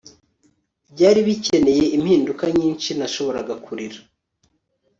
[0.93, 3.99] Byari bikeneye impinduka nyinshi nashoboraga kurira